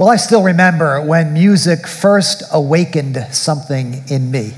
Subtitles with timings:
[0.00, 4.54] Well, I still remember when music first awakened something in me.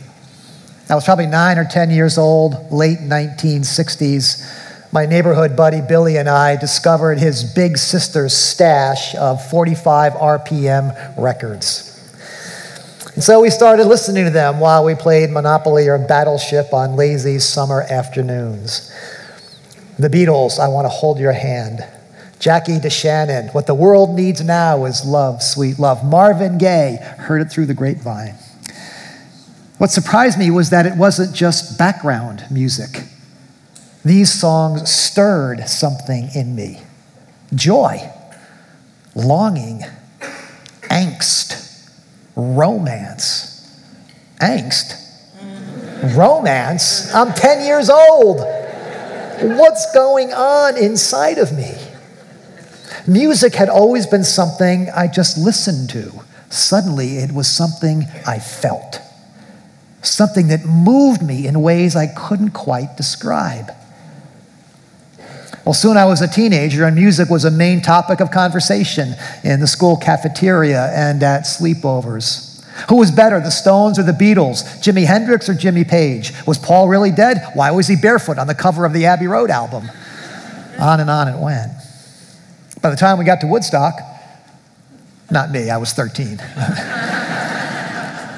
[0.89, 4.93] I was probably nine or 10 years old, late 1960s.
[4.93, 11.89] My neighborhood buddy Billy and I discovered his big sister's stash of 45 RPM records.
[13.15, 17.41] And so we started listening to them while we played Monopoly or Battleship on lazy
[17.41, 18.95] summer afternoons.
[19.99, 21.85] The Beatles, I Want to Hold Your Hand.
[22.43, 26.05] Jackie DeShannon, What the World Needs Now is Love, Sweet Love.
[26.05, 28.35] Marvin Gaye, Heard It Through the Grapevine.
[29.79, 33.05] What surprised me was that it wasn't just background music.
[34.05, 36.81] These songs stirred something in me
[37.55, 38.11] joy,
[39.15, 39.83] longing,
[40.91, 41.93] angst,
[42.35, 43.73] romance.
[44.41, 44.99] Angst?
[46.17, 47.15] Romance?
[47.15, 48.39] I'm 10 years old.
[49.59, 51.73] What's going on inside of me?
[53.07, 56.13] Music had always been something I just listened to.
[56.51, 59.01] Suddenly, it was something I felt,
[60.03, 63.71] something that moved me in ways I couldn't quite describe.
[65.65, 69.61] Well, soon I was a teenager, and music was a main topic of conversation in
[69.61, 72.65] the school cafeteria and at sleepovers.
[72.89, 74.65] Who was better, the Stones or the Beatles?
[74.83, 76.33] Jimi Hendrix or Jimmy Page?
[76.47, 77.51] Was Paul really dead?
[77.55, 79.89] Why was he barefoot on the cover of the Abbey Road album?
[80.81, 81.73] On and on it went.
[82.83, 83.95] By the time we got to Woodstock,
[85.31, 86.37] not me, I was 13.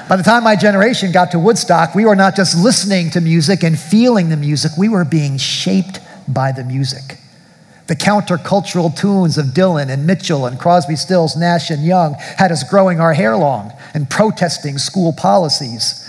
[0.07, 3.63] By the time my generation got to Woodstock, we were not just listening to music
[3.63, 7.17] and feeling the music, we were being shaped by the music.
[7.87, 12.63] The countercultural tunes of Dylan and Mitchell and Crosby, Stills, Nash and Young had us
[12.63, 16.07] growing our hair long and protesting school policies.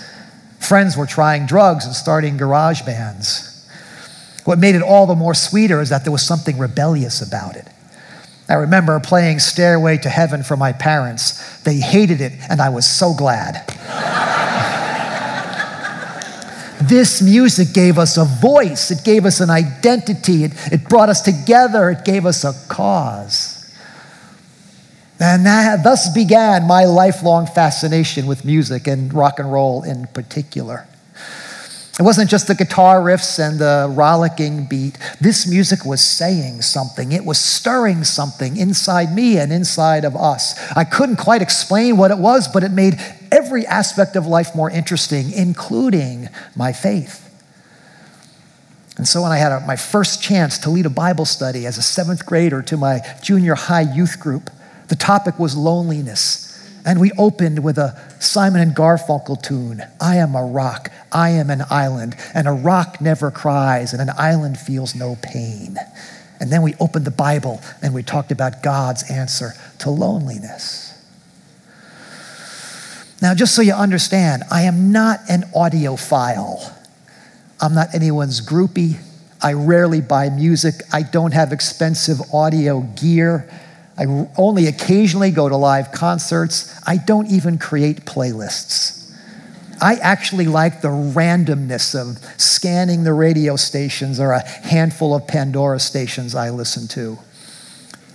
[0.58, 3.66] Friends were trying drugs and starting garage bands.
[4.44, 7.66] What made it all the more sweeter is that there was something rebellious about it.
[8.48, 11.60] I remember playing Stairway to Heaven for my parents.
[11.62, 13.66] They hated it, and I was so glad.
[16.82, 21.22] this music gave us a voice, it gave us an identity, it, it brought us
[21.22, 23.56] together, it gave us a cause.
[25.18, 30.86] And that, thus began my lifelong fascination with music and rock and roll in particular.
[31.98, 34.98] It wasn't just the guitar riffs and the rollicking beat.
[35.18, 37.10] This music was saying something.
[37.10, 40.58] It was stirring something inside me and inside of us.
[40.72, 43.00] I couldn't quite explain what it was, but it made
[43.32, 47.22] every aspect of life more interesting, including my faith.
[48.98, 51.78] And so when I had a, my first chance to lead a Bible study as
[51.78, 54.50] a seventh grader to my junior high youth group,
[54.88, 56.45] the topic was loneliness.
[56.86, 61.50] And we opened with a Simon and Garfunkel tune I am a rock, I am
[61.50, 65.76] an island, and a rock never cries, and an island feels no pain.
[66.38, 70.92] And then we opened the Bible and we talked about God's answer to loneliness.
[73.20, 76.72] Now, just so you understand, I am not an audiophile.
[77.60, 78.98] I'm not anyone's groupie.
[79.42, 80.74] I rarely buy music.
[80.92, 83.48] I don't have expensive audio gear.
[83.98, 84.04] I
[84.36, 86.78] only occasionally go to live concerts.
[86.86, 88.96] I don't even create playlists.
[89.80, 95.80] I actually like the randomness of scanning the radio stations or a handful of Pandora
[95.80, 97.18] stations I listen to.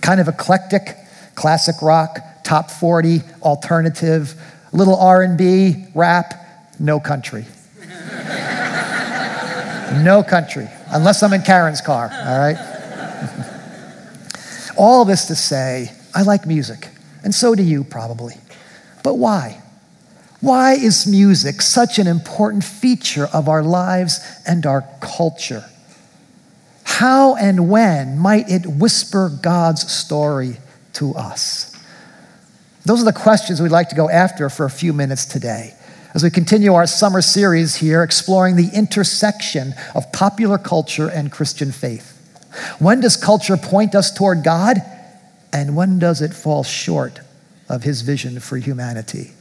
[0.00, 0.96] Kind of eclectic,
[1.34, 4.34] classic rock, top 40, alternative,
[4.72, 6.34] little R&B, rap,
[6.80, 7.46] no country.
[10.02, 12.71] no country, unless I'm in Karen's car, all right?
[14.76, 16.88] All this to say, I like music,
[17.24, 18.34] and so do you probably.
[19.02, 19.60] But why?
[20.40, 25.64] Why is music such an important feature of our lives and our culture?
[26.84, 30.56] How and when might it whisper God's story
[30.94, 31.76] to us?
[32.84, 35.74] Those are the questions we'd like to go after for a few minutes today
[36.14, 41.72] as we continue our summer series here exploring the intersection of popular culture and Christian
[41.72, 42.11] faith.
[42.78, 44.78] When does culture point us toward God?
[45.52, 47.20] And when does it fall short
[47.68, 49.32] of his vision for humanity?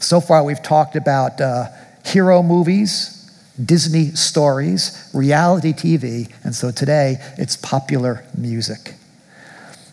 [0.00, 1.68] So far, we've talked about uh,
[2.04, 3.12] hero movies,
[3.62, 8.94] Disney stories, reality TV, and so today it's popular music.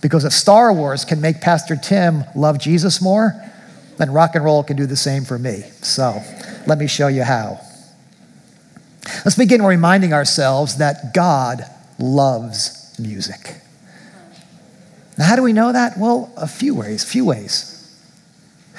[0.02, 3.34] Because if Star Wars can make Pastor Tim love Jesus more,
[3.98, 5.64] then rock and roll can do the same for me.
[5.82, 6.22] So
[6.68, 7.62] let me show you how.
[9.24, 11.64] Let's begin reminding ourselves that God
[12.00, 13.56] loves music.
[15.18, 15.98] Now, how do we know that?
[15.98, 17.70] Well, a few ways, few ways.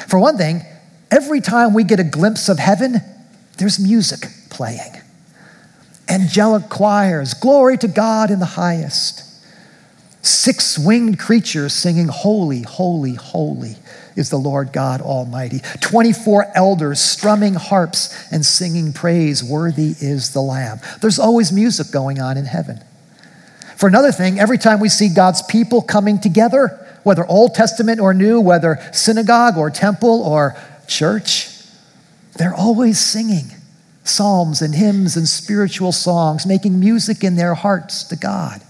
[0.08, 0.62] For one thing,
[1.10, 3.00] every time we get a glimpse of heaven,
[3.58, 5.00] there's music playing.
[6.08, 9.22] Angelic choirs, glory to God in the highest.
[10.24, 13.76] Six winged creatures singing, Holy, holy, holy
[14.16, 15.60] is the Lord God Almighty.
[15.80, 20.78] 24 elders strumming harps and singing praise, Worthy is the Lamb.
[21.00, 22.82] There's always music going on in heaven.
[23.76, 28.14] For another thing, every time we see God's people coming together, whether Old Testament or
[28.14, 30.56] New, whether synagogue or temple or
[30.86, 31.50] church,
[32.36, 33.46] they're always singing
[34.04, 38.62] psalms and hymns and spiritual songs, making music in their hearts to God.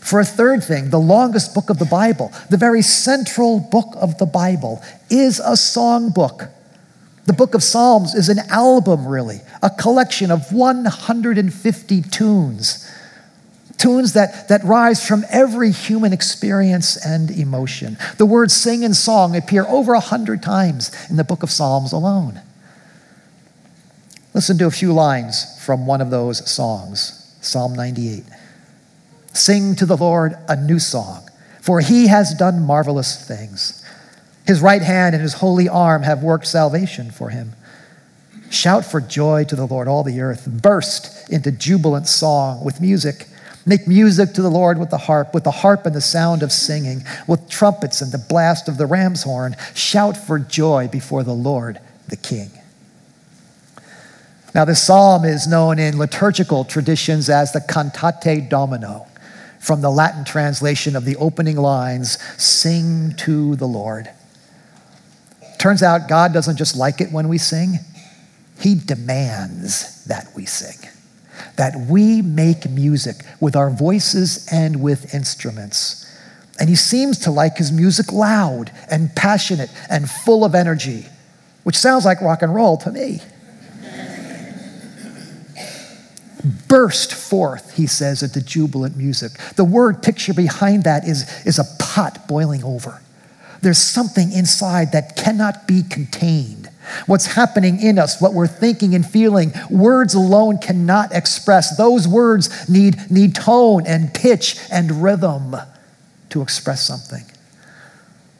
[0.00, 4.18] For a third thing, the longest book of the Bible, the very central book of
[4.18, 6.48] the Bible, is a song book.
[7.26, 12.90] The book of Psalms is an album, really, a collection of 150 tunes.
[13.82, 17.98] Tunes that, that rise from every human experience and emotion.
[18.16, 21.90] The words sing and song appear over a hundred times in the book of Psalms
[21.90, 22.40] alone.
[24.34, 28.22] Listen to a few lines from one of those songs Psalm 98.
[29.32, 31.28] Sing to the Lord a new song,
[31.60, 33.84] for he has done marvelous things.
[34.46, 37.54] His right hand and his holy arm have worked salvation for him.
[38.48, 40.46] Shout for joy to the Lord, all the earth.
[40.46, 43.26] Burst into jubilant song with music.
[43.64, 46.50] Make music to the Lord with the harp, with the harp and the sound of
[46.52, 49.56] singing, with trumpets and the blast of the ram's horn.
[49.74, 51.78] Shout for joy before the Lord,
[52.08, 52.50] the King.
[54.54, 59.06] Now, this psalm is known in liturgical traditions as the Cantate Domino
[59.58, 64.10] from the Latin translation of the opening lines Sing to the Lord.
[65.58, 67.78] Turns out God doesn't just like it when we sing,
[68.58, 70.90] He demands that we sing,
[71.56, 75.98] that we make music with our voices and with instruments.
[76.58, 81.06] And He seems to like His music loud and passionate and full of energy,
[81.62, 83.20] which sounds like rock and roll to me.
[86.68, 89.32] burst forth, he says, into jubilant music.
[89.56, 93.00] The word picture behind that is, is a pot boiling over.
[93.60, 96.68] There's something inside that cannot be contained.
[97.06, 101.76] What's happening in us, what we're thinking and feeling, words alone cannot express.
[101.76, 105.56] Those words need, need tone and pitch and rhythm
[106.30, 107.24] to express something.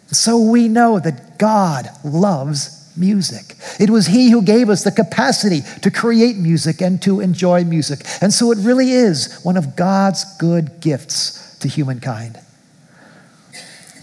[0.08, 3.56] So we know that God loves music.
[3.80, 8.00] It was He who gave us the capacity to create music and to enjoy music.
[8.20, 12.38] And so it really is one of God's good gifts to humankind.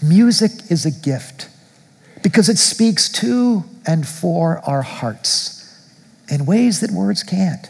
[0.02, 1.48] Music is a gift
[2.22, 5.56] because it speaks to and for our hearts
[6.28, 7.68] in ways that words can't.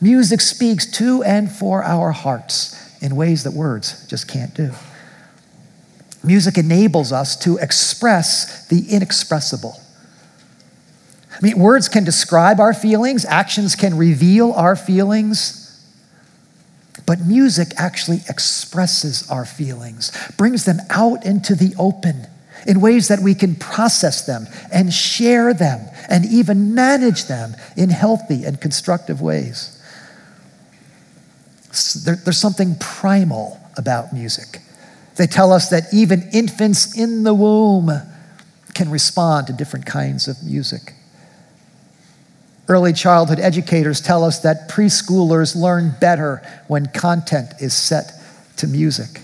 [0.00, 4.72] Music speaks to and for our hearts in ways that words just can't do.
[6.22, 9.80] Music enables us to express the inexpressible.
[11.32, 15.56] I mean, words can describe our feelings, actions can reveal our feelings.
[17.06, 22.26] But music actually expresses our feelings, brings them out into the open
[22.66, 27.90] in ways that we can process them and share them and even manage them in
[27.90, 29.76] healthy and constructive ways.
[32.04, 34.60] There, there's something primal about music.
[35.16, 37.90] They tell us that even infants in the womb
[38.74, 40.94] can respond to different kinds of music.
[42.68, 48.12] Early childhood educators tell us that preschoolers learn better when content is set
[48.56, 49.22] to music.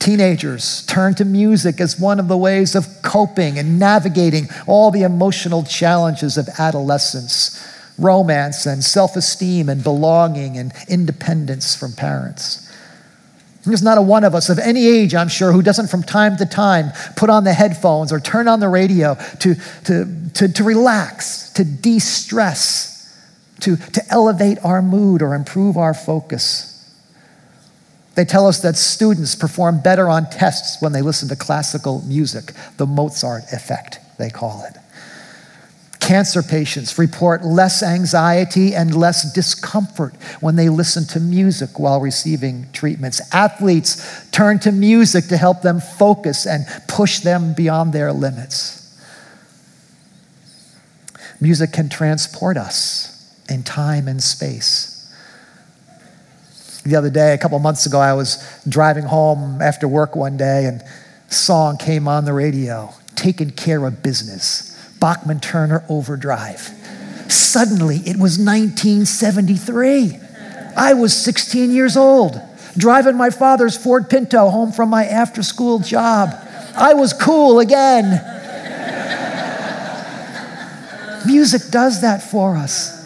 [0.00, 5.02] Teenagers turn to music as one of the ways of coping and navigating all the
[5.02, 7.62] emotional challenges of adolescence,
[7.98, 12.66] romance and self esteem and belonging and independence from parents.
[13.66, 16.38] There's not a one of us of any age, I'm sure, who doesn't from time
[16.38, 20.64] to time put on the headphones or turn on the radio to, to, to, to
[20.64, 23.14] relax, to de stress,
[23.60, 26.69] to, to elevate our mood or improve our focus.
[28.14, 32.52] They tell us that students perform better on tests when they listen to classical music,
[32.76, 34.76] the Mozart effect, they call it.
[36.00, 42.66] Cancer patients report less anxiety and less discomfort when they listen to music while receiving
[42.72, 43.20] treatments.
[43.32, 48.80] Athletes turn to music to help them focus and push them beyond their limits.
[51.40, 54.99] Music can transport us in time and space.
[56.84, 60.64] The other day, a couple months ago, I was driving home after work one day
[60.64, 60.82] and
[61.28, 64.70] song came on the radio, Taking Care of Business.
[65.00, 66.60] Bachman Turner Overdrive.
[67.28, 70.18] Suddenly, it was 1973.
[70.76, 72.40] I was 16 years old,
[72.76, 76.30] driving my father's Ford Pinto home from my after school job.
[76.76, 78.26] I was cool again.
[81.26, 82.99] Music does that for us.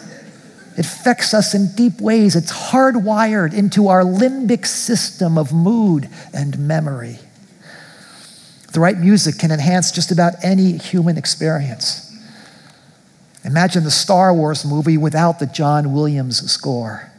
[0.77, 2.35] It affects us in deep ways.
[2.35, 7.19] It's hardwired into our limbic system of mood and memory.
[8.73, 12.01] The right music can enhance just about any human experience.
[13.45, 17.09] Imagine the Star Wars movie without the John Williams score.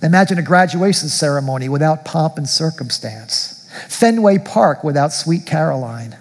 [0.00, 3.68] Imagine a graduation ceremony without pomp and circumstance.
[3.88, 6.16] Fenway Park without Sweet Caroline.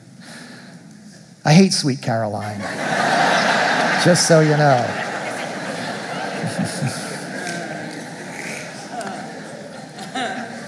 [1.44, 2.60] I hate Sweet Caroline,
[4.04, 5.05] just so you know.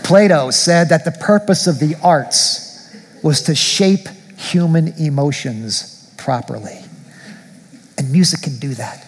[0.07, 6.79] Plato said that the purpose of the arts was to shape human emotions properly.
[7.97, 9.05] And music can do that.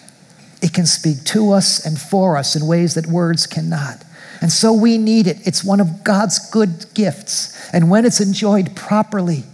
[0.60, 4.04] It can speak to us and for us in ways that words cannot.
[4.42, 5.38] And so we need it.
[5.46, 7.58] It's one of God's good gifts.
[7.72, 9.44] And when it's enjoyed properly,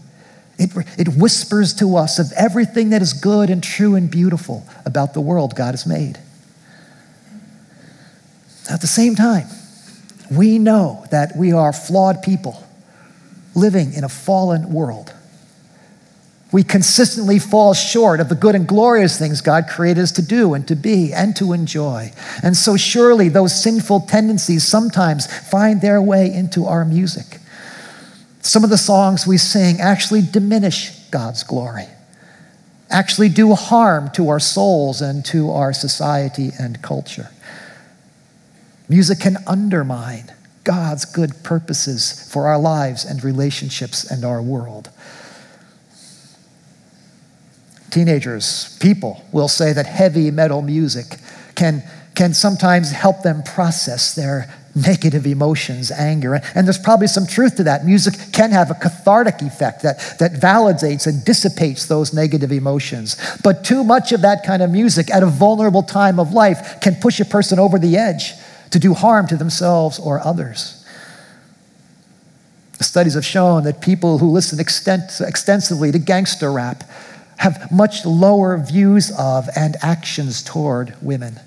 [0.58, 5.14] it, it whispers to us of everything that is good and true and beautiful about
[5.14, 6.18] the world God has made.
[8.68, 9.46] At the same time,
[10.30, 12.62] we know that we are flawed people
[13.54, 15.12] living in a fallen world.
[16.52, 20.54] We consistently fall short of the good and glorious things God created us to do
[20.54, 22.12] and to be and to enjoy.
[22.42, 27.40] And so, surely, those sinful tendencies sometimes find their way into our music.
[28.42, 31.88] Some of the songs we sing actually diminish God's glory,
[32.90, 37.28] actually do harm to our souls and to our society and culture.
[38.88, 44.90] Music can undermine God's good purposes for our lives and relationships and our world.
[47.90, 51.18] Teenagers, people will say that heavy metal music
[51.54, 51.82] can,
[52.14, 56.40] can sometimes help them process their negative emotions, anger.
[56.54, 57.86] And there's probably some truth to that.
[57.86, 63.16] Music can have a cathartic effect that, that validates and dissipates those negative emotions.
[63.42, 66.96] But too much of that kind of music at a vulnerable time of life can
[66.96, 68.34] push a person over the edge
[68.70, 70.84] to do harm to themselves or others.
[72.80, 76.84] Studies have shown that people who listen extensively to gangster rap
[77.38, 81.38] have much lower views of and actions toward women.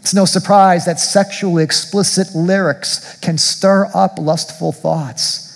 [0.00, 5.48] It's no surprise that sexually explicit lyrics can stir up lustful thoughts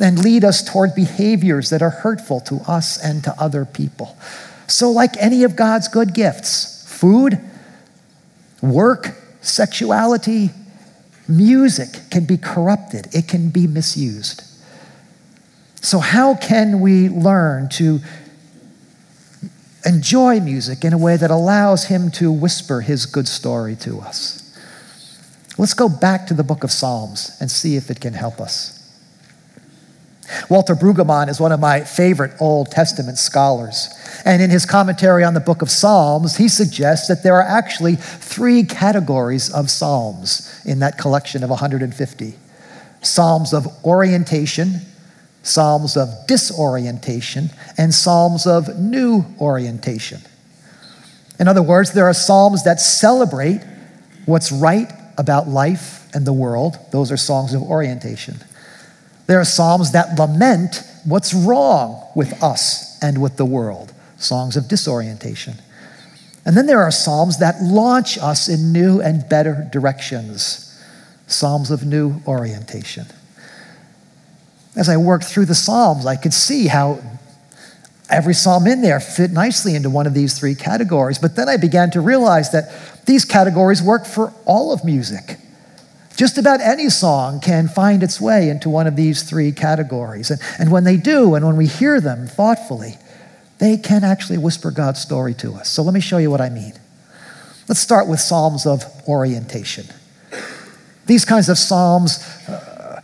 [0.00, 4.16] and lead us toward behaviors that are hurtful to us and to other people.
[4.66, 7.38] So, like any of God's good gifts, food,
[8.60, 9.14] work,
[9.46, 10.50] sexuality,
[11.28, 14.42] music can be corrupted, it can be misused.
[15.80, 18.00] So, how can we learn to
[19.84, 24.40] enjoy music in a way that allows him to whisper his good story to us.
[25.58, 28.80] Let's go back to the book of Psalms and see if it can help us.
[30.48, 33.88] Walter Brueggemann is one of my favorite Old Testament scholars.
[34.24, 37.96] And in his commentary on the book of Psalms, he suggests that there are actually
[37.96, 42.34] three categories of Psalms in that collection of 150
[43.02, 44.80] Psalms of orientation,
[45.42, 50.22] Psalms of disorientation, and Psalms of new orientation.
[51.38, 53.60] In other words, there are Psalms that celebrate
[54.24, 56.76] what's right about life and the world.
[56.92, 58.36] Those are songs of orientation.
[59.26, 64.68] There are Psalms that lament what's wrong with us and with the world, songs of
[64.68, 65.54] disorientation.
[66.46, 70.78] And then there are Psalms that launch us in new and better directions,
[71.26, 73.06] Psalms of new orientation
[74.76, 77.00] as I worked through the Psalms, I could see how
[78.10, 81.18] every psalm in there fit nicely into one of these three categories.
[81.18, 82.70] But then I began to realize that
[83.06, 85.38] these categories work for all of music.
[86.16, 90.30] Just about any song can find its way into one of these three categories.
[90.30, 92.96] And, and when they do, and when we hear them thoughtfully,
[93.58, 95.68] they can actually whisper God's story to us.
[95.68, 96.74] So let me show you what I mean.
[97.68, 99.86] Let's start with Psalms of orientation.
[101.06, 102.18] These kinds of Psalms.
[102.48, 103.00] Uh,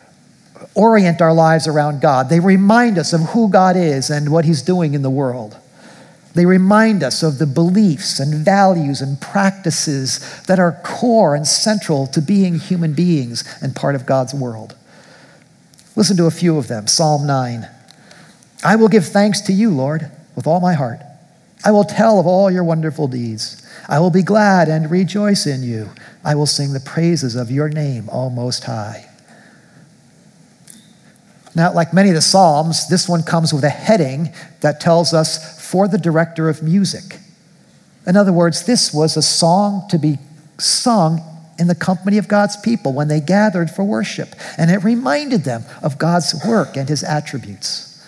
[0.74, 2.28] orient our lives around God.
[2.28, 5.56] They remind us of who God is and what He's doing in the world.
[6.34, 12.06] They remind us of the beliefs and values and practices that are core and central
[12.08, 14.76] to being human beings and part of God's world.
[15.96, 16.86] Listen to a few of them.
[16.86, 17.66] Psalm 9
[18.62, 21.00] I will give thanks to you, Lord, with all my heart.
[21.64, 23.66] I will tell of all your wonderful deeds.
[23.88, 25.90] I will be glad and rejoice in you.
[26.24, 29.06] I will sing the praises of your name, O Most High.
[31.54, 35.59] Now, like many of the Psalms, this one comes with a heading that tells us
[35.70, 37.20] for the director of music.
[38.04, 40.18] In other words, this was a song to be
[40.58, 41.20] sung
[41.60, 45.62] in the company of God's people when they gathered for worship, and it reminded them
[45.80, 48.04] of God's work and his attributes.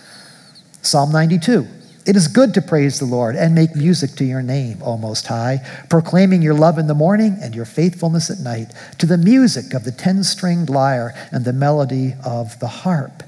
[0.81, 1.69] Psalm 92
[2.05, 5.29] It is good to praise the Lord and make music to your name, O Most
[5.29, 9.73] High, proclaiming your love in the morning and your faithfulness at night, to the music
[9.73, 13.23] of the ten stringed lyre and the melody of the harp.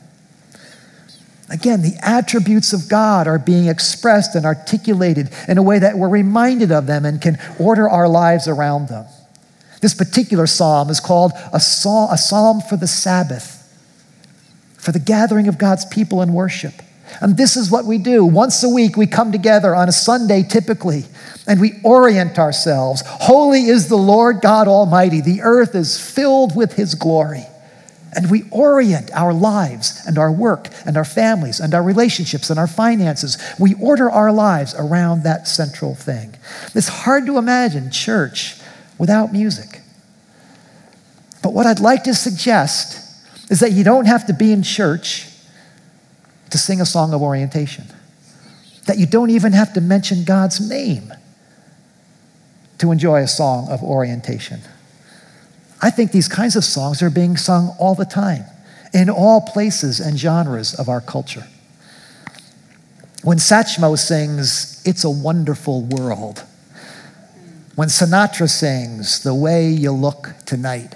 [1.50, 6.08] Again, the attributes of God are being expressed and articulated in a way that we're
[6.08, 9.04] reminded of them and can order our lives around them.
[9.82, 13.60] This particular psalm is called a psalm, a psalm for the Sabbath,
[14.78, 16.72] for the gathering of God's people in worship.
[17.20, 18.24] And this is what we do.
[18.24, 21.04] Once a week, we come together on a Sunday typically,
[21.46, 23.02] and we orient ourselves.
[23.06, 25.20] Holy is the Lord God Almighty.
[25.20, 27.44] The earth is filled with his glory.
[28.16, 32.58] And we orient our lives and our work and our families and our relationships and
[32.58, 33.38] our finances.
[33.58, 36.34] We order our lives around that central thing.
[36.74, 38.56] It's hard to imagine church
[38.98, 39.80] without music.
[41.42, 43.00] But what I'd like to suggest
[43.50, 45.28] is that you don't have to be in church
[46.50, 47.84] to sing a song of orientation,
[48.86, 51.12] that you don't even have to mention God's name
[52.78, 54.60] to enjoy a song of orientation.
[55.84, 58.44] I think these kinds of songs are being sung all the time
[58.94, 61.46] in all places and genres of our culture.
[63.22, 66.42] When Satchmo sings, It's a Wonderful World,
[67.74, 70.94] when Sinatra sings, The Way You Look Tonight,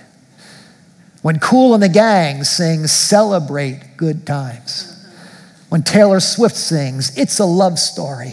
[1.20, 4.94] when Kool and the Gang sings, Celebrate Good Times
[5.68, 8.32] when Taylor Swift sings, It's a Love Story.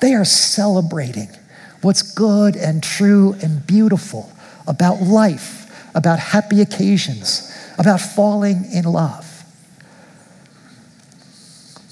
[0.00, 1.28] They are celebrating
[1.82, 4.30] what's good and true and beautiful
[4.70, 9.26] about life, about happy occasions, about falling in love.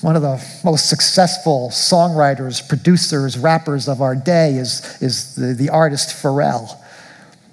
[0.01, 5.71] One of the most successful songwriters, producers, rappers of our day is, is the, the
[5.71, 6.79] artist Pharrell.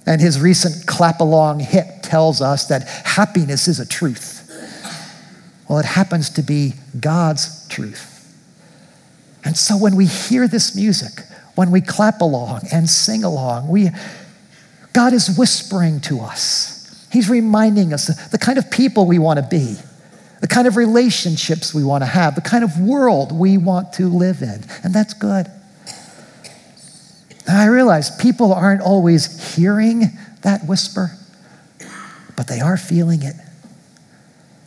[0.06, 4.44] And his recent clap along hit tells us that happiness is a truth.
[5.68, 8.12] Well, it happens to be God's truth.
[9.44, 13.90] And so when we hear this music, when we clap along and sing along, we,
[14.96, 17.06] God is whispering to us.
[17.12, 19.76] He's reminding us the kind of people we want to be,
[20.40, 24.08] the kind of relationships we want to have, the kind of world we want to
[24.08, 24.64] live in.
[24.86, 25.48] And that's good.
[27.46, 31.12] And I realize people aren't always hearing that whisper,
[32.38, 33.36] but they are feeling it.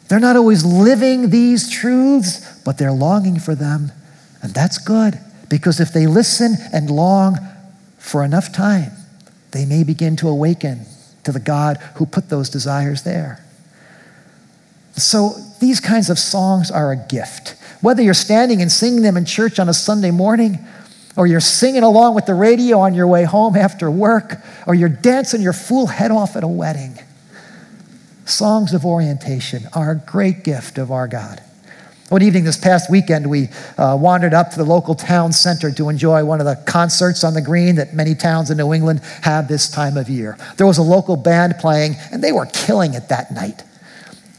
[0.08, 3.92] They're not always living these truths, but they're longing for them.
[4.42, 7.38] And that's good because if they listen and long
[7.96, 8.92] for enough time,
[9.52, 10.86] they may begin to awaken
[11.24, 13.44] to the God who put those desires there.
[14.96, 17.56] So these kinds of songs are a gift.
[17.80, 20.58] Whether you're standing and singing them in church on a Sunday morning,
[21.16, 24.88] or you're singing along with the radio on your way home after work, or you're
[24.88, 26.98] dancing your fool head off at a wedding.
[28.24, 31.42] Songs of orientation are a great gift of our God.
[32.08, 35.90] One evening this past weekend, we uh, wandered up to the local town center to
[35.90, 39.46] enjoy one of the concerts on the green that many towns in New England have
[39.46, 40.38] this time of year.
[40.56, 43.62] There was a local band playing, and they were killing it that night.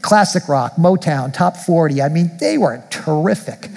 [0.02, 2.02] Classic rock, Motown, top 40.
[2.02, 3.68] I mean, they were terrific.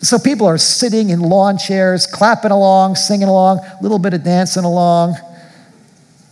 [0.00, 4.24] So people are sitting in lawn chairs, clapping along, singing along, a little bit of
[4.24, 5.16] dancing along.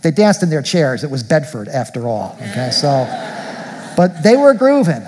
[0.01, 1.05] They danced in their chairs.
[1.05, 2.39] It was Bedford, after all.
[2.41, 3.05] Okay, so,
[3.99, 5.07] but they were grooving.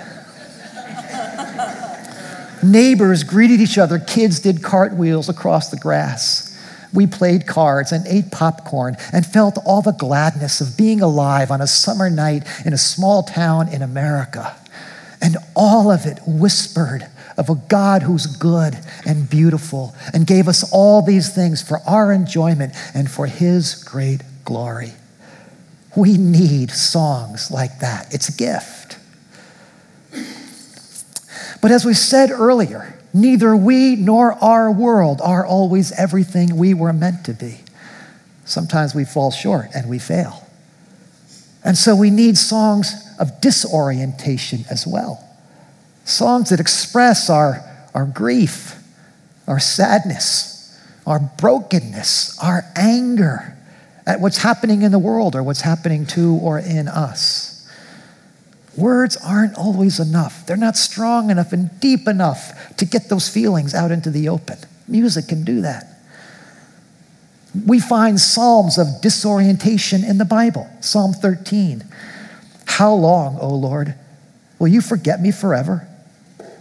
[2.71, 3.99] Neighbors greeted each other.
[3.99, 6.51] Kids did cartwheels across the grass.
[6.93, 11.61] We played cards and ate popcorn and felt all the gladness of being alive on
[11.61, 14.55] a summer night in a small town in America.
[15.21, 20.71] And all of it whispered of a God who's good and beautiful and gave us
[20.71, 24.93] all these things for our enjoyment and for his great glory.
[25.95, 28.13] We need songs like that.
[28.13, 28.74] It's a gift.
[31.65, 36.93] But as we said earlier, neither we nor our world are always everything we were
[36.93, 37.57] meant to be.
[38.45, 40.47] Sometimes we fall short and we fail.
[41.63, 45.27] And so we need songs of disorientation as well.
[46.03, 48.75] Songs that express our, our grief,
[49.47, 53.57] our sadness, our brokenness, our anger,
[54.05, 57.54] at what's happening in the world or what's happening to or in us.
[58.77, 60.45] Words aren't always enough.
[60.45, 64.57] They're not strong enough and deep enough to get those feelings out into the open.
[64.87, 65.87] Music can do that.
[67.65, 70.69] We find psalms of disorientation in the Bible.
[70.81, 71.85] Psalm 13.
[72.65, 73.95] How long, O Lord,
[74.59, 75.87] will you forget me forever?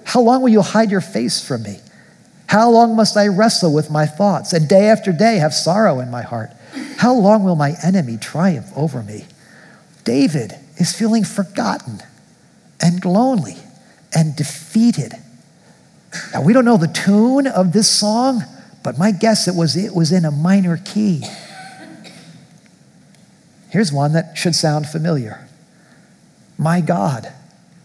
[0.05, 1.81] How long will you hide your face from me?
[2.46, 6.11] How long must I wrestle with my thoughts and day after day have sorrow in
[6.12, 6.50] my heart?
[6.98, 9.24] How long will my enemy triumph over me?
[10.05, 12.01] David is feeling forgotten
[12.81, 13.57] and lonely
[14.15, 15.13] and defeated.
[16.33, 18.43] Now, we don't know the tune of this song,
[18.83, 21.25] but my guess it was it was in a minor key.
[23.71, 25.49] Here's one that should sound familiar.
[26.57, 27.33] My God,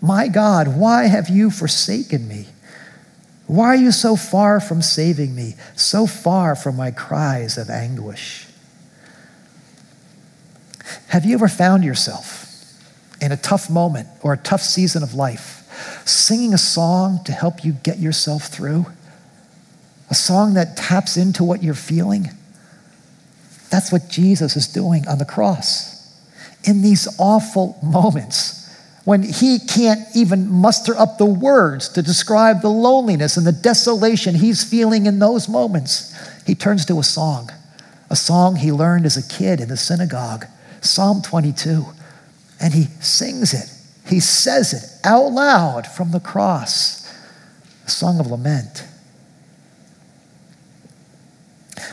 [0.02, 2.46] my God, why have you forsaken me?
[3.48, 8.46] Why are you so far from saving me, so far from my cries of anguish?
[11.08, 12.49] Have you ever found yourself
[13.22, 15.56] in a tough moment or a tough season of life
[16.06, 18.86] singing a song to help you get yourself through?
[20.10, 22.30] A song that taps into what you're feeling?
[23.70, 25.96] That's what Jesus is doing on the cross.
[26.64, 28.60] In these awful moments,
[29.06, 34.36] when he can't even muster up the words to describe the loneliness and the desolation
[34.36, 37.50] he's feeling in those moments, he turns to a song,
[38.10, 40.46] a song he learned as a kid in the synagogue,
[40.82, 41.86] Psalm 22,
[42.60, 43.70] and he sings it.
[44.10, 47.12] He says it out loud from the cross,
[47.86, 48.86] a song of lament.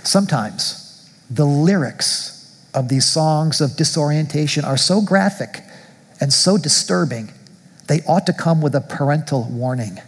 [0.03, 2.37] Sometimes the lyrics
[2.75, 5.63] of these songs of disorientation are so graphic
[6.21, 7.33] and so disturbing,
[7.89, 10.01] they ought to come with a parental warning.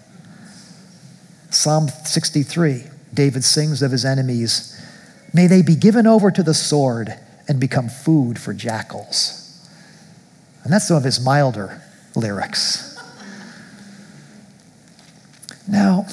[1.51, 4.75] Psalm 63, David sings of his enemies
[5.35, 7.15] May they be given over to the sword
[7.47, 9.38] and become food for jackals.
[10.69, 11.81] And that's some of his milder
[12.15, 12.95] lyrics.
[15.67, 16.07] Now,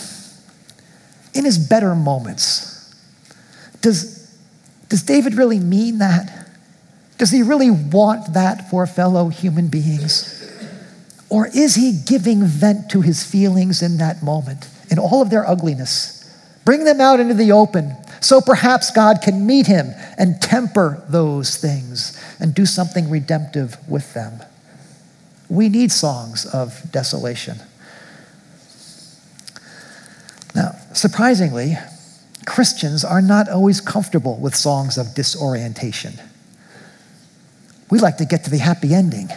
[1.34, 2.96] in his better moments,
[3.82, 4.34] does,
[4.88, 6.48] does David really mean that?
[7.18, 10.50] Does he really want that for fellow human beings?
[11.28, 15.46] Or is he giving vent to his feelings in that moment, in all of their
[15.46, 16.34] ugliness?
[16.64, 21.58] Bring them out into the open so perhaps God can meet him and temper those
[21.58, 24.42] things and do something redemptive with them.
[25.48, 27.58] We need songs of desolation.
[30.56, 31.78] Now, surprisingly,
[32.48, 36.14] Christians are not always comfortable with songs of disorientation.
[37.92, 39.30] We like to get to the happy ending.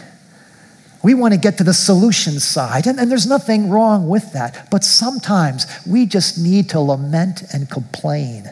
[1.03, 4.67] We want to get to the solution side, and, and, there's nothing wrong with that.
[4.71, 8.49] But sometimes we just need to lament and complain.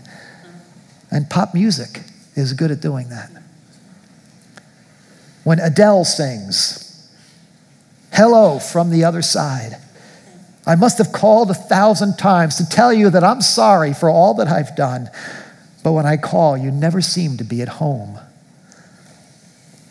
[1.12, 2.02] And pop music
[2.36, 3.32] is good at doing that.
[5.44, 6.84] When Adele sings,
[8.12, 9.78] Hello from the other side,
[10.66, 14.34] I must have called a thousand times to tell you that I'm sorry for all
[14.36, 15.10] that I've done.
[15.84, 18.20] But when I call, you never seem to be at home.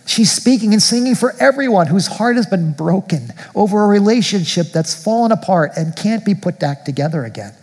[0.05, 5.03] She's speaking and singing for everyone whose heart has been broken over a relationship that's
[5.03, 7.55] fallen apart and can't be put back together again.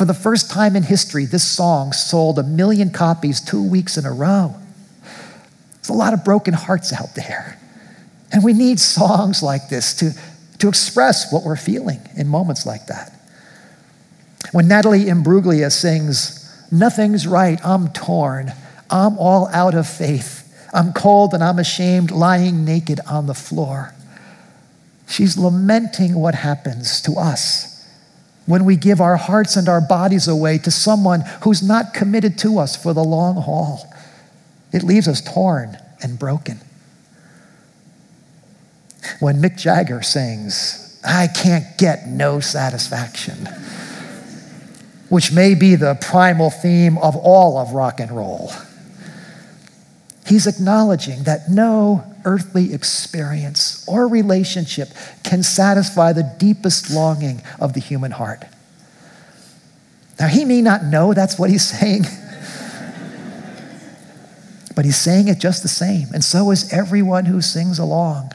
[0.00, 4.06] For the first time in history, this song sold a million copies two weeks in
[4.06, 4.54] a row.
[5.74, 7.60] There's a lot of broken hearts out there.
[8.32, 10.12] And we need songs like this to,
[10.60, 13.12] to express what we're feeling in moments like that.
[14.52, 18.54] When Natalie Imbruglia sings, Nothing's right, I'm torn.
[18.88, 20.66] I'm all out of faith.
[20.72, 23.92] I'm cold and I'm ashamed, lying naked on the floor.
[25.06, 27.69] She's lamenting what happens to us
[28.46, 32.58] when we give our hearts and our bodies away to someone who's not committed to
[32.58, 33.86] us for the long haul.
[34.72, 36.60] It leaves us torn and broken.
[39.18, 43.48] When Mick Jagger sings, I can't get no satisfaction,
[45.08, 48.52] which may be the primal theme of all of rock and roll.
[50.30, 54.90] He's acknowledging that no earthly experience or relationship
[55.24, 58.44] can satisfy the deepest longing of the human heart.
[60.20, 62.02] Now, he may not know that's what he's saying,
[64.76, 68.30] but he's saying it just the same, and so is everyone who sings along.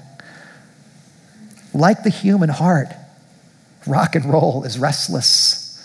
[1.74, 2.90] Like the human heart,
[3.88, 5.82] rock and roll is restless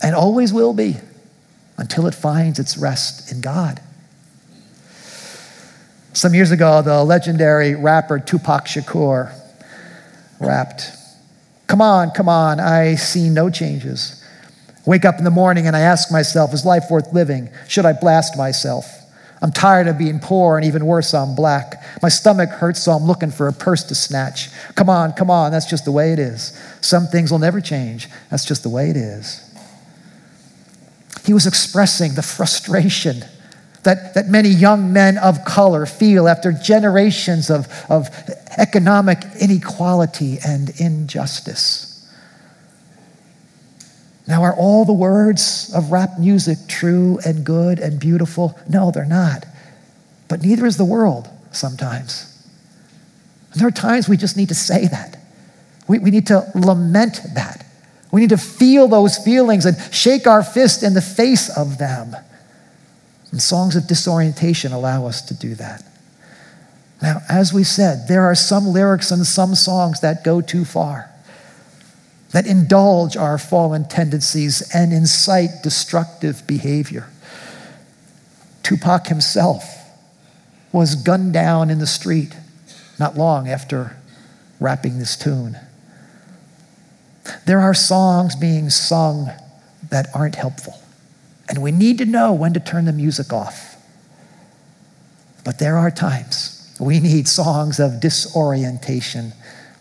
[0.00, 0.94] and always will be
[1.76, 3.80] until it finds its rest in God.
[6.14, 9.32] Some years ago, the legendary rapper Tupac Shakur
[10.38, 10.92] rapped,
[11.66, 14.24] Come on, come on, I see no changes.
[14.86, 17.48] Wake up in the morning and I ask myself, is life worth living?
[17.66, 18.86] Should I blast myself?
[19.42, 21.82] I'm tired of being poor and even worse, I'm black.
[22.00, 24.50] My stomach hurts, so I'm looking for a purse to snatch.
[24.76, 26.56] Come on, come on, that's just the way it is.
[26.80, 28.08] Some things will never change.
[28.30, 29.40] That's just the way it is.
[31.24, 33.24] He was expressing the frustration
[33.84, 38.08] that, that many young men of color feel after generations of, of
[38.56, 41.90] economic inequality and injustice.
[44.26, 48.58] Now, are all the words of rap music true and good and beautiful?
[48.68, 49.44] No, they're not.
[50.28, 52.30] But neither is the world sometimes.
[53.52, 55.18] And there are times we just need to say that.
[55.86, 57.66] We, we need to lament that.
[58.10, 62.16] We need to feel those feelings and shake our fist in the face of them.
[63.34, 65.82] And songs of disorientation allow us to do that.
[67.02, 71.10] Now, as we said, there are some lyrics and some songs that go too far,
[72.30, 77.08] that indulge our fallen tendencies and incite destructive behavior.
[78.62, 79.64] Tupac himself
[80.70, 82.36] was gunned down in the street
[83.00, 83.96] not long after
[84.60, 85.58] rapping this tune.
[87.46, 89.32] There are songs being sung
[89.90, 90.78] that aren't helpful,
[91.48, 93.76] and we need to know when to turn the music off.
[95.44, 99.32] But there are times we need songs of disorientation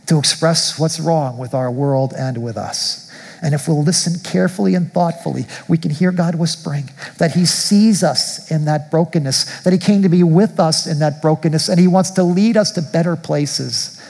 [0.08, 3.12] to express what's wrong with our world and with us.
[3.42, 8.04] And if we'll listen carefully and thoughtfully, we can hear God whispering that He sees
[8.04, 11.80] us in that brokenness, that He came to be with us in that brokenness, and
[11.80, 14.02] He wants to lead us to better places.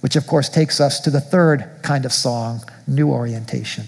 [0.00, 3.84] Which, of course, takes us to the third kind of song new orientation.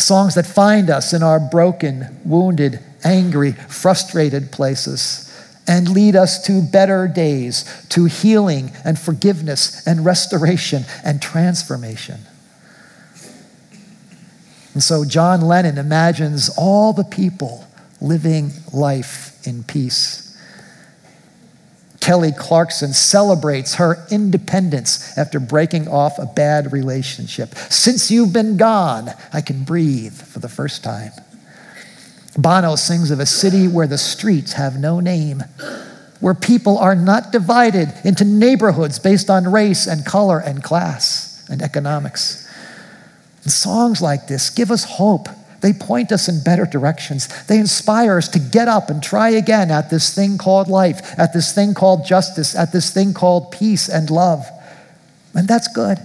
[0.00, 5.30] Songs that find us in our broken, wounded, angry, frustrated places
[5.70, 12.18] and lead us to better days, to healing and forgiveness and restoration and transformation.
[14.74, 17.66] And so John Lennon imagines all the people
[18.00, 20.29] living life in peace.
[22.00, 27.54] Kelly Clarkson celebrates her independence after breaking off a bad relationship.
[27.54, 31.12] Since you've been gone, I can breathe for the first time.
[32.36, 35.42] Bono sings of a city where the streets have no name,
[36.20, 41.60] where people are not divided into neighborhoods based on race and color and class and
[41.60, 42.48] economics.
[43.42, 45.28] And songs like this give us hope.
[45.60, 47.28] They point us in better directions.
[47.46, 51.32] They inspire us to get up and try again at this thing called life, at
[51.32, 54.46] this thing called justice, at this thing called peace and love.
[55.34, 55.98] And that's good.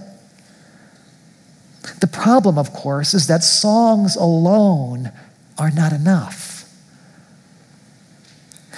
[2.00, 5.12] The problem, of course, is that songs alone
[5.58, 6.64] are not enough.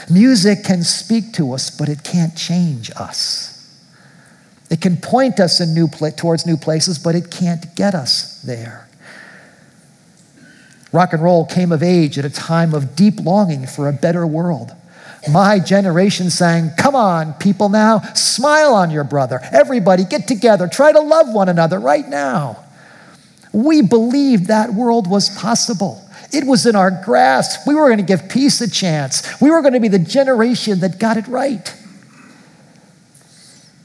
[0.08, 3.54] Music can speak to us, but it can't change us.
[4.70, 8.87] It can point us in new towards new places, but it can't get us there.
[10.92, 14.26] Rock and roll came of age at a time of deep longing for a better
[14.26, 14.72] world.
[15.30, 19.40] My generation sang, Come on, people now, smile on your brother.
[19.52, 22.64] Everybody get together, try to love one another right now.
[23.52, 26.02] We believed that world was possible.
[26.32, 27.66] It was in our grasp.
[27.66, 29.40] We were going to give peace a chance.
[29.40, 31.74] We were going to be the generation that got it right.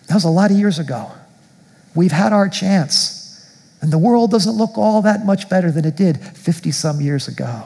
[0.08, 1.12] That was a lot of years ago.
[1.96, 3.23] We've had our chance.
[3.84, 7.28] And the world doesn't look all that much better than it did 50 some years
[7.28, 7.66] ago.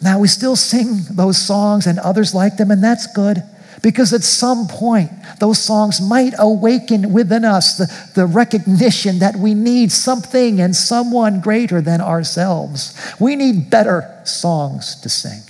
[0.00, 3.42] Now, we still sing those songs and others like them, and that's good.
[3.82, 9.52] Because at some point, those songs might awaken within us the, the recognition that we
[9.52, 12.96] need something and someone greater than ourselves.
[13.18, 15.40] We need better songs to sing.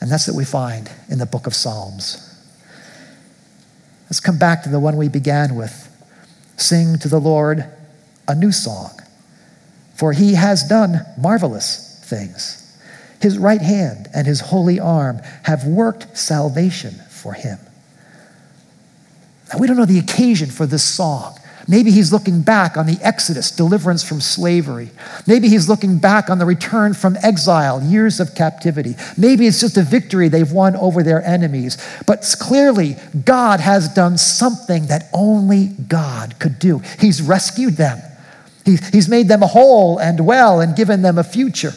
[0.00, 2.28] And that's what we find in the book of Psalms.
[4.04, 5.89] Let's come back to the one we began with.
[6.60, 7.64] Sing to the Lord
[8.28, 9.00] a new song,
[9.94, 12.78] for he has done marvelous things.
[13.20, 17.58] His right hand and his holy arm have worked salvation for him.
[19.52, 21.39] Now, we don't know the occasion for this song.
[21.70, 24.90] Maybe he's looking back on the Exodus, deliverance from slavery.
[25.28, 28.96] Maybe he's looking back on the return from exile, years of captivity.
[29.16, 31.78] Maybe it's just a victory they've won over their enemies.
[32.08, 36.82] But clearly, God has done something that only God could do.
[36.98, 38.00] He's rescued them,
[38.64, 41.72] He's made them whole and well and given them a future.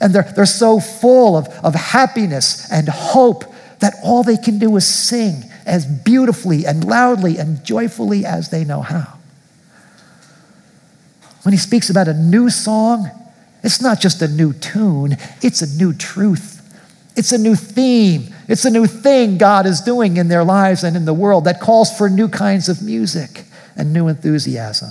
[0.00, 3.44] And they're, they're so full of, of happiness and hope
[3.78, 8.64] that all they can do is sing as beautifully and loudly and joyfully as they
[8.64, 9.17] know how.
[11.48, 13.10] When he speaks about a new song,
[13.64, 16.60] it's not just a new tune, it's a new truth.
[17.16, 18.34] It's a new theme.
[18.48, 21.58] It's a new thing God is doing in their lives and in the world that
[21.58, 23.44] calls for new kinds of music
[23.76, 24.90] and new enthusiasm.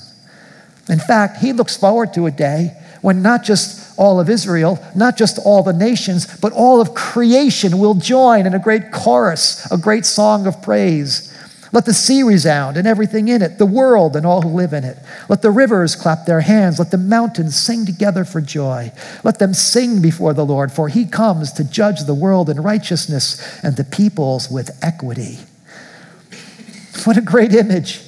[0.89, 5.15] In fact, he looks forward to a day when not just all of Israel, not
[5.15, 9.78] just all the nations, but all of creation will join in a great chorus, a
[9.78, 11.37] great song of praise.
[11.71, 14.84] Let the sea resound and everything in it, the world and all who live in
[14.84, 14.97] it.
[15.27, 16.80] Let the rivers clap their hands.
[16.80, 18.91] Let the mountains sing together for joy.
[19.23, 23.63] Let them sing before the Lord, for he comes to judge the world in righteousness
[23.63, 25.39] and the peoples with equity.
[27.03, 28.01] What a great image.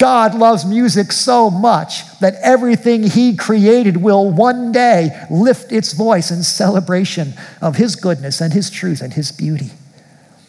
[0.00, 6.30] God loves music so much that everything He created will one day lift its voice
[6.30, 9.72] in celebration of His goodness and His truth and His beauty.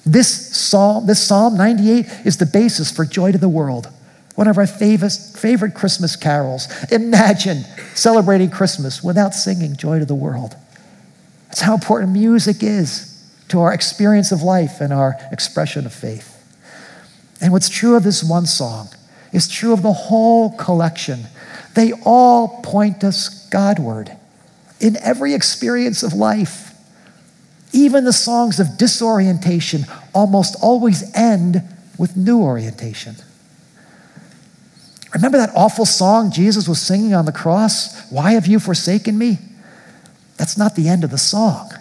[0.06, 3.88] This psalm, this Psalm 98 is the basis for joy to the world.
[4.36, 6.68] one of our favorite, favorite Christmas carols.
[6.92, 10.56] Imagine celebrating Christmas without singing Joy to the World.
[11.48, 13.08] That's how important music is
[13.50, 16.38] to our experience of life and our expression of faith.
[17.42, 18.90] And what's true of this one song
[19.34, 21.26] is true of the whole collection.
[21.76, 24.12] They all point us Godward
[24.80, 26.71] in every experience of life.
[27.74, 31.62] Even the songs of disorientation almost always end
[31.98, 33.16] with new orientation.
[35.14, 38.10] Remember that awful song Jesus was singing on the cross?
[38.10, 39.40] Why have you forsaken me?
[40.38, 41.72] That's not the end of the song.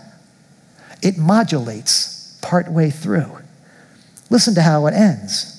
[1.02, 3.38] It modulates partway through.
[4.28, 5.56] Listen to how it ends.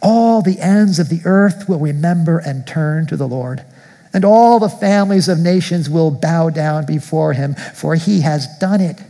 [0.00, 3.64] All the ends of the earth will remember and turn to the Lord,
[4.12, 8.80] and all the families of nations will bow down before him, for he has done
[8.80, 9.00] it.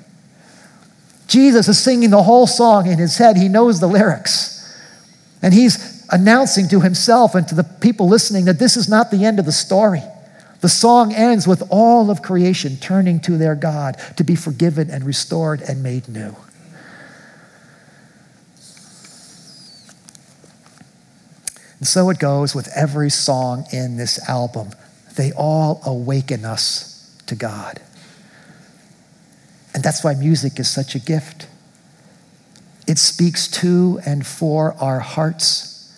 [1.27, 3.37] Jesus is singing the whole song in his head.
[3.37, 4.53] He knows the lyrics.
[5.43, 9.25] And he's announcing to himself and to the people listening that this is not the
[9.25, 10.03] end of the story.
[10.61, 15.05] The song ends with all of creation turning to their God to be forgiven and
[15.05, 16.35] restored and made new.
[21.79, 24.71] And so it goes with every song in this album.
[25.17, 27.81] They all awaken us to God.
[29.77, 31.49] And that's why music is such a gift.
[32.89, 35.95] It speaks to and for our hearts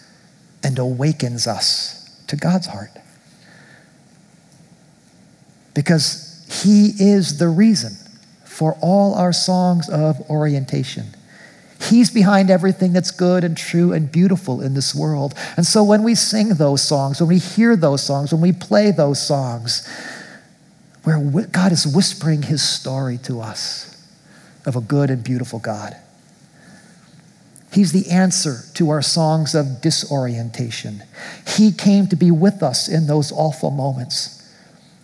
[0.65, 2.91] and awakens us to God's heart.
[5.75, 7.93] Because He is the reason
[8.45, 11.15] for all our songs of orientation.
[11.81, 15.35] He's behind everything that's good and true and beautiful in this world.
[15.57, 18.91] And so when we sing those songs, when we hear those songs, when we play
[18.91, 19.89] those songs,
[21.17, 23.97] where God is whispering his story to us
[24.67, 25.97] of a good and beautiful God.
[27.73, 31.03] He's the answer to our songs of disorientation.
[31.57, 34.35] He came to be with us in those awful moments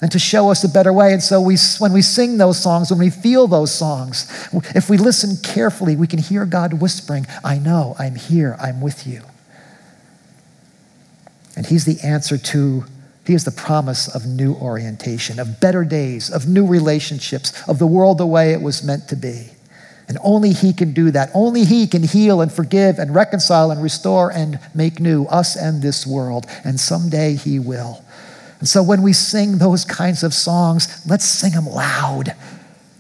[0.00, 1.12] and to show us a better way.
[1.12, 4.30] And so we, when we sing those songs, when we feel those songs,
[4.74, 9.06] if we listen carefully, we can hear God whispering, I know, I'm here, I'm with
[9.06, 9.22] you.
[11.56, 12.84] And He's the answer to,
[13.26, 17.86] He is the promise of new orientation, of better days, of new relationships, of the
[17.86, 19.48] world the way it was meant to be.
[20.08, 21.30] And only He can do that.
[21.32, 25.80] Only He can heal and forgive and reconcile and restore and make new us and
[25.80, 26.46] this world.
[26.64, 28.04] And someday He will.
[28.58, 32.34] And so when we sing those kinds of songs, let's sing them loud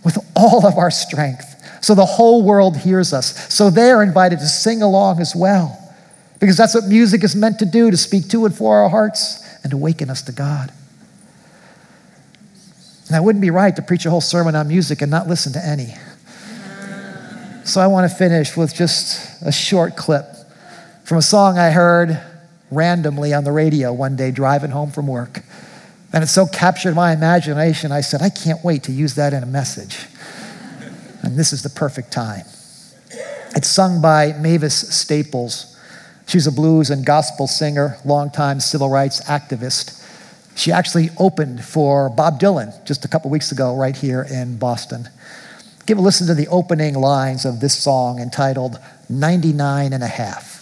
[0.02, 3.52] with all of our strength so the whole world hears us.
[3.52, 5.78] So they're invited to sing along as well.
[6.40, 9.43] Because that's what music is meant to do to speak to and for our hearts
[9.64, 10.72] and awaken us to God.
[13.10, 15.52] Now, it wouldn't be right to preach a whole sermon on music and not listen
[15.54, 15.94] to any.
[17.64, 20.26] So I want to finish with just a short clip
[21.04, 22.22] from a song I heard
[22.70, 25.42] randomly on the radio one day driving home from work.
[26.12, 29.42] And it so captured my imagination, I said, I can't wait to use that in
[29.42, 29.98] a message.
[31.22, 32.44] And this is the perfect time.
[33.56, 35.73] It's sung by Mavis Staples.
[36.26, 40.00] She's a blues and gospel singer, longtime civil rights activist.
[40.56, 45.08] She actually opened for Bob Dylan just a couple weeks ago, right here in Boston.
[45.86, 50.54] Give a listen to the opening lines of this song entitled 99 and a Half.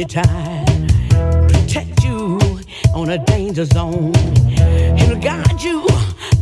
[0.00, 1.48] When you're.
[1.48, 2.38] Protect you
[2.94, 4.14] on a danger zone.
[4.96, 5.86] He'll guide you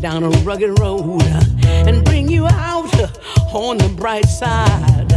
[0.00, 1.22] down a rugged road
[1.64, 2.94] and bring you out
[3.52, 5.08] on the bright side.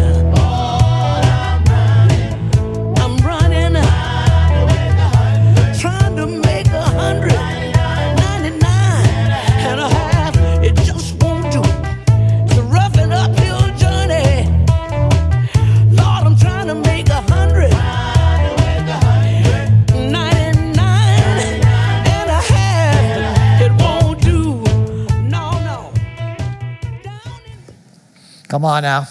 [28.62, 29.08] Come on now.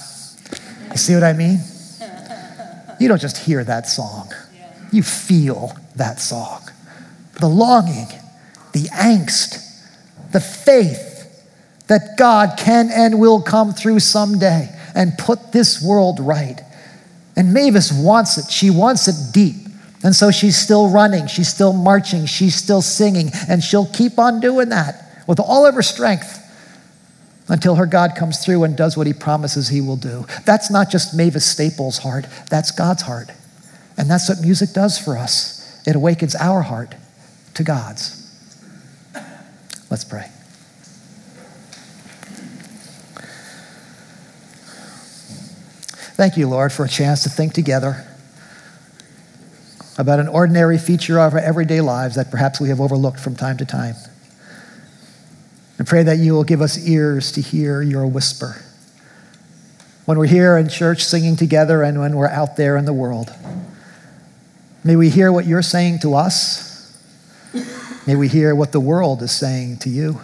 [0.93, 1.59] You see what I mean?
[3.01, 4.31] You don't just hear that song,
[4.93, 6.63] you feel that song.
[7.41, 8.07] The longing,
[8.73, 9.59] the angst,
[10.31, 11.45] the faith
[11.89, 16.61] that God can and will come through someday and put this world right.
[17.35, 18.53] And Mavis wants it.
[18.53, 19.57] She wants it deep.
[20.05, 24.39] And so she's still running, she's still marching, she's still singing, and she'll keep on
[24.39, 26.41] doing that with all of her strength
[27.51, 30.25] until her God comes through and does what he promises he will do.
[30.47, 33.31] That's not just Mavis Staples' heart, that's God's heart.
[33.99, 35.83] And that's what music does for us.
[35.87, 36.95] It awakens our heart
[37.55, 38.17] to God's.
[39.91, 40.31] Let's pray.
[46.15, 48.07] Thank you, Lord, for a chance to think together
[49.99, 53.57] about an ordinary feature of our everyday lives that perhaps we have overlooked from time
[53.57, 53.97] to time.
[55.81, 58.63] And pray that you will give us ears to hear your whisper
[60.05, 63.33] when we're here in church singing together and when we're out there in the world.
[64.85, 67.01] May we hear what you're saying to us.
[68.07, 70.21] May we hear what the world is saying to you.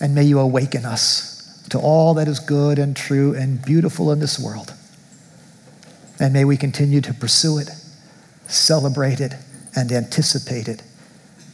[0.00, 4.18] And may you awaken us to all that is good and true and beautiful in
[4.18, 4.74] this world.
[6.18, 7.70] And may we continue to pursue it,
[8.48, 9.34] celebrate it,
[9.76, 10.82] and anticipate it